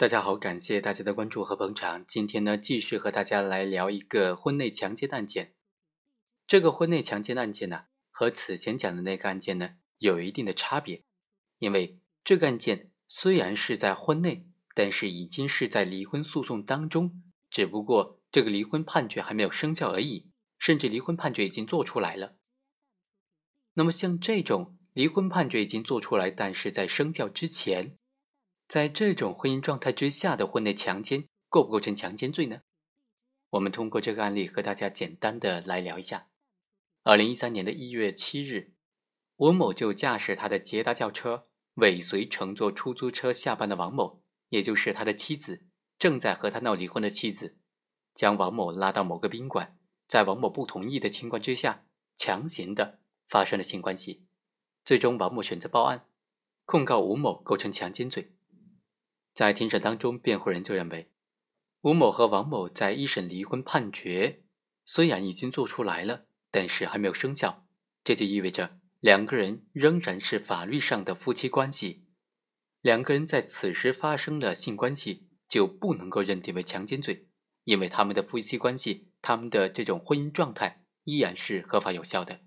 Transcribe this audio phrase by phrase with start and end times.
[0.00, 2.06] 大家好，感谢大家的关注和捧场。
[2.08, 5.52] 今天呢，继续和大家来聊一个婚内强奸案件。
[6.46, 11.02] 这个婚内强奸案件呢，和此前讲的那个案件呢，有一定的差别。
[11.58, 22.36] 因为这个案件虽然是在婚内，但是已经是在离婚诉讼当中，只不过这个离婚判决还没有生效而已，甚至离婚判决已经做出来了。
[23.74, 27.98] 那么像这种离婚判决已经做出来，但是在生效之前。
[28.70, 32.60] 在这种婚姻状态之下的婚内强奸，构不构成强奸罪呢？
[33.50, 36.28] 我们通过这个案例和大家简单的来聊一下。
[37.02, 38.74] 二零一三年的一月七日，
[39.38, 45.66] 吴某就驾驶他的捷达轿车尾随乘坐出租车下班的王某，也就是他的妻子，
[45.98, 47.56] 正在和他闹离婚的妻子，
[48.14, 49.76] 将王某拉到某个宾馆，
[50.06, 54.28] 在王某不同意的情况之下，强行的发生了性关系。
[54.84, 56.06] 最终，王某选择报案，
[56.64, 58.36] 控告吴某构成强奸罪。
[59.40, 61.10] 在庭审当中，辩护人就认为，
[61.80, 64.42] 吴某和王某在一审离婚判决
[64.84, 67.66] 虽然已经做出来了，但是还没有生效，
[68.04, 72.04] 这就意味着两个人仍然是法律上的夫妻关系。
[72.82, 77.30] 两个人在此时发生了性关系，就不能够认定为强奸罪，
[77.64, 82.40] 因为他们的夫妻关系，他们的这种婚姻状态依然是合法有效的。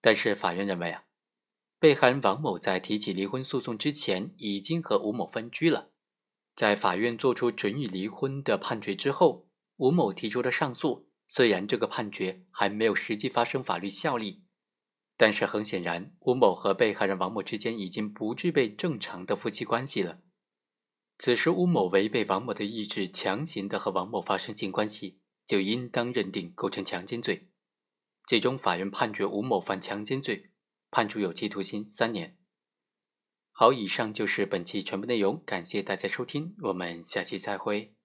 [0.00, 1.05] 但是法院认为啊。
[1.78, 5.90] 被害人王某在提起离婚诉讼之前，已经和吴某分居了。
[6.54, 11.08] 在法院作出准予离婚的判决之后，吴某提出了上诉。
[11.28, 14.44] 虽然这个判决还没有实际发生法律效力，
[15.16, 20.20] 但是很显然，吴某和被害人王某之间已经不具备正常的夫妻关系了。
[21.18, 27.48] 此时，吴某违背王某的意志，强行的和王某发生性关系，就应当认定构成强奸罪。
[28.24, 30.52] 最终，法院判决吴某犯强奸罪。
[30.96, 32.38] 判处有期徒刑三年。
[33.50, 37.95] 好，以上就是本期全部内容，感谢大家收听，我们下期再会。